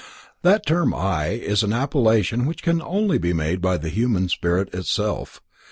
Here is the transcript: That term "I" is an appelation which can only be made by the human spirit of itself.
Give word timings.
That 0.41 0.65
term 0.65 0.95
"I" 0.95 1.27
is 1.27 1.61
an 1.61 1.73
appelation 1.73 2.45
which 2.47 2.63
can 2.63 2.81
only 2.81 3.19
be 3.19 3.33
made 3.33 3.61
by 3.61 3.77
the 3.77 3.89
human 3.89 4.29
spirit 4.29 4.73
of 4.73 4.79
itself. 4.79 5.41